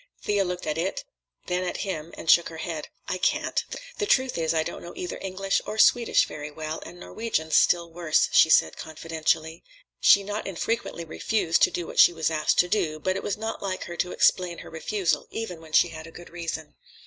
Thea 0.23 0.43
looked 0.43 0.65
at 0.65 0.79
it, 0.79 1.05
then 1.45 1.63
at 1.63 1.77
him, 1.85 2.11
and 2.17 2.27
shook 2.27 2.49
her 2.49 2.57
head. 2.57 2.87
"I 3.07 3.19
can't. 3.19 3.63
The 3.99 4.07
truth 4.07 4.35
is 4.35 4.51
I 4.51 4.63
don't 4.63 4.81
know 4.81 4.95
either 4.95 5.19
English 5.21 5.61
or 5.67 5.77
Swedish 5.77 6.25
very 6.25 6.49
well, 6.49 6.81
and 6.83 6.99
Norwegian's 6.99 7.55
still 7.55 7.91
worse," 7.91 8.27
she 8.31 8.49
said 8.49 8.77
confidentially. 8.77 9.63
She 9.99 10.23
not 10.23 10.47
infrequently 10.47 11.05
refused 11.05 11.61
to 11.61 11.69
do 11.69 11.85
what 11.85 11.99
she 11.99 12.13
was 12.13 12.31
asked 12.31 12.57
to 12.61 12.67
do, 12.67 12.97
but 12.99 13.15
it 13.15 13.21
was 13.21 13.37
not 13.37 13.61
like 13.61 13.83
her 13.83 13.95
to 13.97 14.11
explain 14.11 14.57
her 14.65 14.71
refusal, 14.71 15.27
even 15.29 15.61
when 15.61 15.71
she 15.71 15.89
had 15.89 16.07
a 16.07 16.11
good 16.11 16.31
reason. 16.31 16.73